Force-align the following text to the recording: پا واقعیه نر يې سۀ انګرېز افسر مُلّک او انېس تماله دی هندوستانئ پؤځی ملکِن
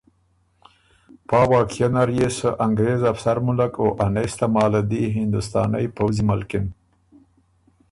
پا 1.27 1.39
واقعیه 1.51 1.87
نر 1.93 2.09
يې 2.17 2.29
سۀ 2.37 2.49
انګرېز 2.65 3.01
افسر 3.13 3.37
مُلّک 3.45 3.73
او 3.81 3.87
انېس 4.05 4.31
تماله 4.39 4.81
دی 4.89 5.01
هندوستانئ 5.17 5.85
پؤځی 5.95 6.23
ملکِن 6.29 6.65